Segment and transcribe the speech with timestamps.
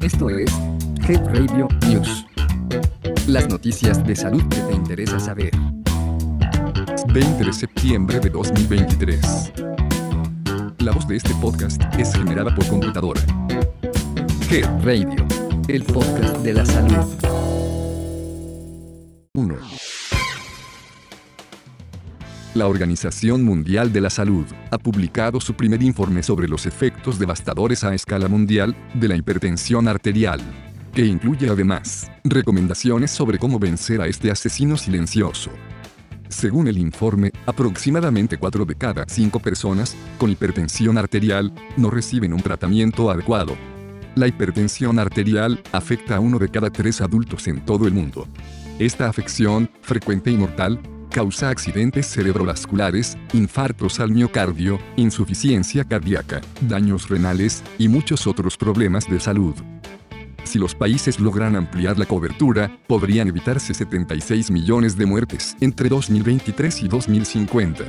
[0.00, 0.50] Esto es
[1.08, 2.26] Head Radio News.
[3.26, 5.50] Las noticias de salud que te interesa saber.
[7.12, 9.52] 20 de septiembre de 2023.
[10.78, 13.20] La voz de este podcast es generada por computadora.
[14.50, 15.26] Head Radio,
[15.68, 17.06] el podcast de la salud.
[19.34, 19.89] 1.
[22.52, 27.84] La Organización Mundial de la Salud ha publicado su primer informe sobre los efectos devastadores
[27.84, 30.40] a escala mundial de la hipertensión arterial,
[30.92, 35.52] que incluye además recomendaciones sobre cómo vencer a este asesino silencioso.
[36.28, 42.42] Según el informe, aproximadamente 4 de cada 5 personas con hipertensión arterial no reciben un
[42.42, 43.56] tratamiento adecuado.
[44.16, 48.26] La hipertensión arterial afecta a uno de cada 3 adultos en todo el mundo.
[48.80, 57.62] Esta afección, frecuente y mortal, causa accidentes cerebrovasculares, infartos al miocardio, insuficiencia cardíaca, daños renales
[57.78, 59.54] y muchos otros problemas de salud.
[60.44, 66.82] Si los países logran ampliar la cobertura, podrían evitarse 76 millones de muertes entre 2023
[66.82, 67.84] y 2050.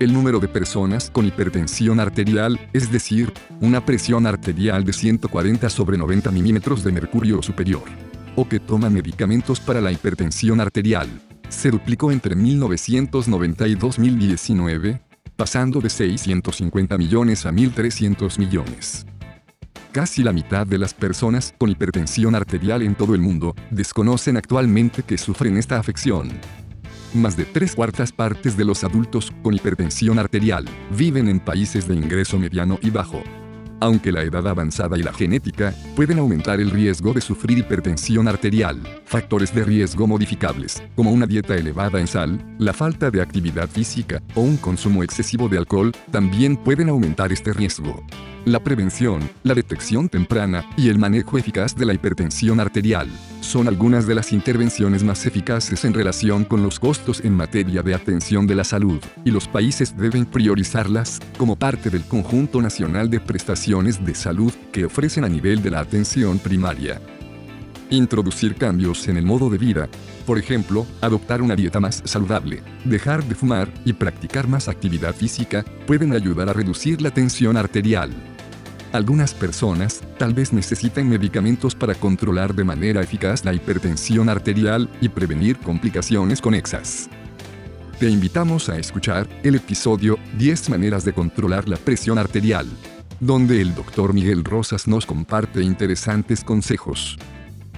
[0.00, 5.96] El número de personas con hipertensión arterial, es decir, una presión arterial de 140 sobre
[5.96, 7.84] 90 milímetros de mercurio superior,
[8.34, 11.08] o que toman medicamentos para la hipertensión arterial,
[11.52, 15.00] se duplicó entre 1990 y 2019,
[15.36, 19.06] pasando de 650 millones a 1.300 millones.
[19.92, 25.02] Casi la mitad de las personas con hipertensión arterial en todo el mundo desconocen actualmente
[25.02, 26.30] que sufren esta afección.
[27.12, 30.64] Más de tres cuartas partes de los adultos con hipertensión arterial
[30.96, 33.22] viven en países de ingreso mediano y bajo,
[33.82, 38.80] aunque la edad avanzada y la genética pueden aumentar el riesgo de sufrir hipertensión arterial,
[39.04, 44.22] factores de riesgo modificables, como una dieta elevada en sal, la falta de actividad física
[44.36, 48.06] o un consumo excesivo de alcohol, también pueden aumentar este riesgo.
[48.44, 53.08] La prevención, la detección temprana y el manejo eficaz de la hipertensión arterial
[53.40, 57.94] son algunas de las intervenciones más eficaces en relación con los costos en materia de
[57.94, 63.20] atención de la salud, y los países deben priorizarlas como parte del conjunto nacional de
[63.20, 67.00] prestaciones de salud que ofrecen a nivel de la atención primaria.
[67.90, 69.88] Introducir cambios en el modo de vida,
[70.26, 75.64] por ejemplo, adoptar una dieta más saludable, dejar de fumar y practicar más actividad física,
[75.86, 78.10] pueden ayudar a reducir la tensión arterial.
[78.92, 85.08] Algunas personas tal vez necesiten medicamentos para controlar de manera eficaz la hipertensión arterial y
[85.08, 87.08] prevenir complicaciones conexas.
[87.98, 92.66] Te invitamos a escuchar el episodio 10 maneras de controlar la presión arterial,
[93.18, 97.16] donde el doctor Miguel Rosas nos comparte interesantes consejos.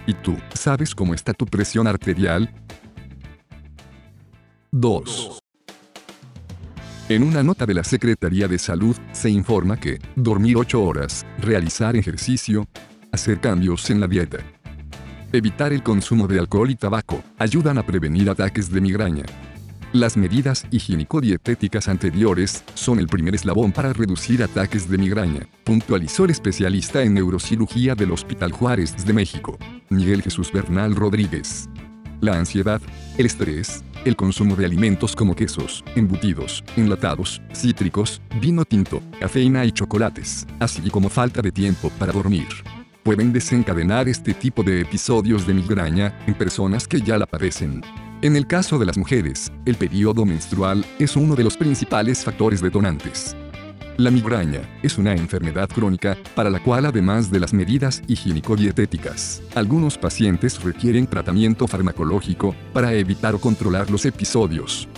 [0.09, 2.53] ¿Y tú, sabes cómo está tu presión arterial?
[4.73, 5.44] 2.
[7.11, 11.97] En una nota de la Secretaría de Salud, se informa que dormir 8 horas, realizar
[11.97, 12.67] ejercicio,
[13.13, 14.39] hacer cambios en la dieta,
[15.31, 19.25] evitar el consumo de alcohol y tabaco, ayudan a prevenir ataques de migraña.
[19.93, 26.31] Las medidas higiénico-dietéticas anteriores son el primer eslabón para reducir ataques de migraña, puntualizó el
[26.31, 29.59] especialista en neurocirugía del Hospital Juárez de México,
[29.91, 31.69] Miguel Jesús Bernal Rodríguez.
[32.25, 32.81] La ansiedad,
[33.19, 39.73] el estrés, el consumo de alimentos como quesos, embutidos, enlatados, cítricos, vino tinto, cafeína y
[39.73, 42.49] chocolates, así como falta de tiempo para dormir.
[43.03, 47.83] Pueden desencadenar este tipo de episodios de migraña en personas que ya la padecen.
[48.23, 52.62] En el caso de las mujeres, el periodo menstrual es uno de los principales factores
[52.62, 53.37] detonantes.
[53.97, 59.99] La migraña es una enfermedad crónica para la cual además de las medidas higiénico-dietéticas, algunos
[59.99, 64.88] pacientes requieren tratamiento farmacológico para evitar o controlar los episodios.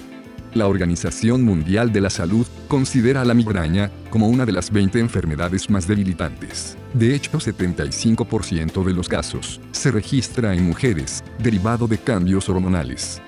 [0.55, 5.69] La Organización Mundial de la Salud considera la migraña como una de las 20 enfermedades
[5.69, 6.79] más debilitantes.
[6.95, 13.21] De hecho, 75% de los casos se registra en mujeres, derivado de cambios hormonales.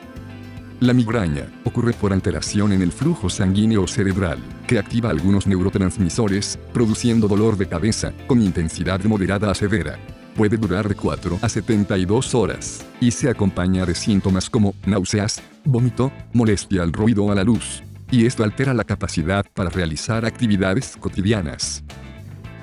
[0.80, 7.26] La migraña ocurre por alteración en el flujo sanguíneo cerebral, que activa algunos neurotransmisores, produciendo
[7.26, 9.98] dolor de cabeza, con intensidad moderada a severa.
[10.36, 16.12] Puede durar de 4 a 72 horas, y se acompaña de síntomas como náuseas, vómito,
[16.32, 17.82] molestia al ruido o a la luz.
[18.12, 21.82] Y esto altera la capacidad para realizar actividades cotidianas.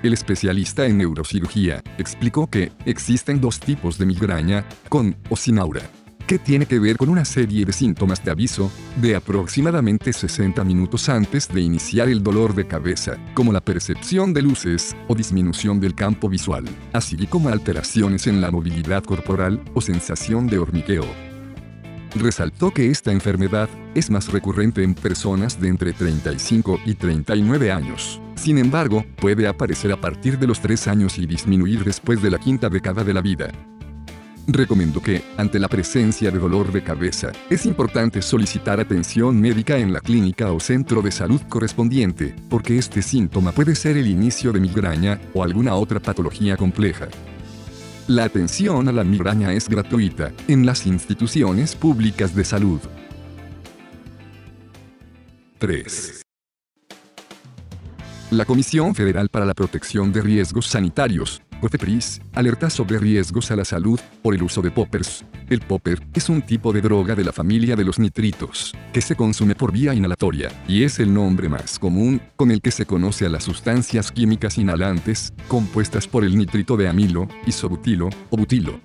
[0.04, 5.82] El especialista en neurocirugía explicó que existen dos tipos de migraña, con o sin aura
[6.26, 11.08] que tiene que ver con una serie de síntomas de aviso, de aproximadamente 60 minutos
[11.10, 15.94] antes de iniciar el dolor de cabeza, como la percepción de luces o disminución del
[15.94, 21.06] campo visual, así como alteraciones en la movilidad corporal o sensación de hormigueo.
[22.16, 28.22] resaltó que esta enfermedad es más recurrente en personas de entre 35 y 39 años.
[28.36, 32.40] Sin embargo, puede aparecer a partir de los 3 años y disminuir después de la
[32.40, 33.52] quinta década de la vida.
[34.48, 39.92] Recomiendo que, ante la presencia de dolor de cabeza, es importante solicitar atención médica en
[39.92, 44.60] la clínica o centro de salud correspondiente, porque este síntoma puede ser el inicio de
[44.60, 47.08] migraña o alguna otra patología compleja.
[48.08, 52.80] La atención a la migraña es gratuita en las instituciones públicas de salud.
[55.58, 56.22] 3.
[58.32, 63.66] La Comisión Federal para la Protección de Riesgos Sanitarios COFEPRIS, alerta sobre riesgos a la
[63.66, 65.26] salud por el uso de poppers.
[65.50, 69.16] El popper es un tipo de droga de la familia de los nitritos, que se
[69.16, 73.26] consume por vía inhalatoria, y es el nombre más común con el que se conoce
[73.26, 78.80] a las sustancias químicas inhalantes, compuestas por el nitrito de amilo, isobutilo o butilo.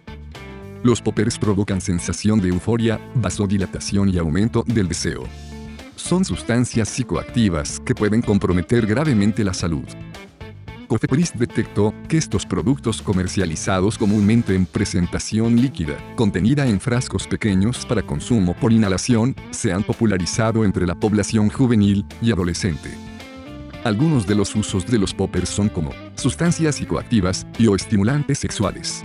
[0.82, 5.24] Los poppers provocan sensación de euforia, vasodilatación y aumento del deseo.
[5.96, 9.84] Son sustancias psicoactivas que pueden comprometer gravemente la salud.
[10.90, 18.02] Cofepris detectó que estos productos comercializados comúnmente en presentación líquida, contenida en frascos pequeños para
[18.02, 22.90] consumo por inhalación, se han popularizado entre la población juvenil y adolescente.
[23.84, 29.04] Algunos de los usos de los poppers son como sustancias psicoactivas y o estimulantes sexuales.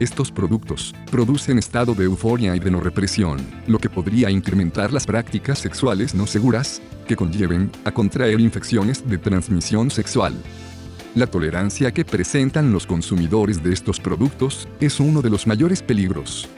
[0.00, 3.38] Estos productos producen estado de euforia y de no represión,
[3.68, 9.18] lo que podría incrementar las prácticas sexuales no seguras, que conlleven a contraer infecciones de
[9.18, 10.34] transmisión sexual.
[11.16, 16.48] La tolerancia que presentan los consumidores de estos productos es uno de los mayores peligros.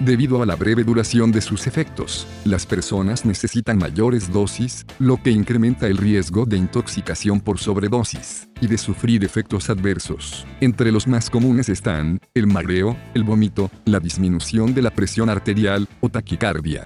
[0.00, 5.30] Debido a la breve duración de sus efectos, las personas necesitan mayores dosis, lo que
[5.30, 10.44] incrementa el riesgo de intoxicación por sobredosis y de sufrir efectos adversos.
[10.60, 15.86] Entre los más comunes están el mareo, el vómito, la disminución de la presión arterial
[16.00, 16.82] o taquicardia.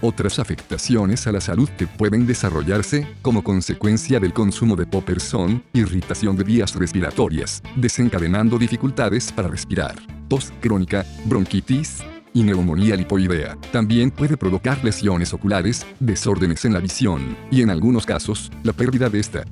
[0.00, 5.62] Otras afectaciones a la salud que pueden desarrollarse como consecuencia del consumo de poppers son
[5.72, 9.94] irritación de vías respiratorias, desencadenando dificultades para respirar,
[10.28, 12.02] tos crónica, bronquitis
[12.34, 13.56] y neumonía lipoidea.
[13.72, 19.08] También puede provocar lesiones oculares, desórdenes en la visión y en algunos casos, la pérdida
[19.08, 19.44] de esta.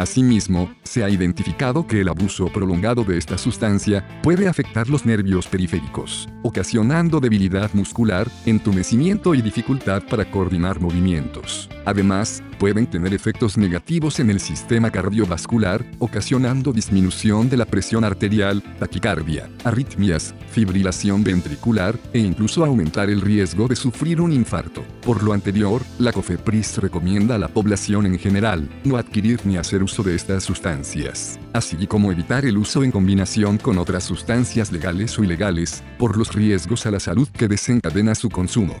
[0.00, 5.46] Asimismo, se ha identificado que el abuso prolongado de esta sustancia puede afectar los nervios
[5.46, 11.68] periféricos, ocasionando debilidad muscular, entumecimiento y dificultad para coordinar movimientos.
[11.84, 18.62] Además, pueden tener efectos negativos en el sistema cardiovascular, ocasionando disminución de la presión arterial,
[18.78, 24.82] taquicardia, arritmias, fibrilación ventricular e incluso aumentar el riesgo de sufrir un infarto.
[25.02, 29.82] Por lo anterior, la COFEPRIS recomienda a la población en general no adquirir ni hacer
[29.82, 35.18] uso de estas sustancias, así como evitar el uso en combinación con otras sustancias legales
[35.18, 38.76] o ilegales, por los riesgos a la salud que desencadena su consumo.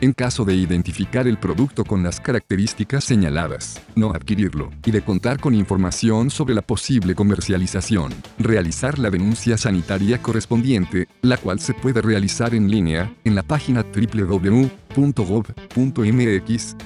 [0.00, 5.38] En caso de identificar el producto con las características señaladas, no adquirirlo, y de contar
[5.38, 12.02] con información sobre la posible comercialización, realizar la denuncia sanitaria correspondiente, la cual se puede
[12.02, 14.96] realizar en línea, en la página www.gov.mx,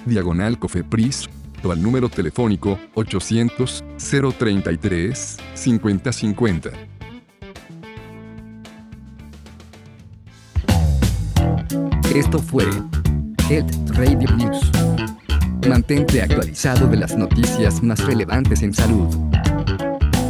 [0.05, 1.31] diagonal cofepris,
[1.73, 3.85] al número telefónico 800
[4.39, 6.71] 033 5050.
[12.15, 12.65] Esto fue
[13.51, 14.71] Health Radio News.
[15.69, 19.15] Mantente actualizado de las noticias más relevantes en salud.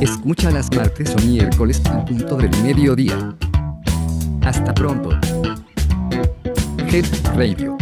[0.00, 3.36] Escucha las martes o miércoles al punto del mediodía.
[4.42, 5.10] Hasta pronto.
[6.88, 7.76] Health Radio,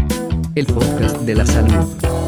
[0.55, 2.24] el podcast de la salud.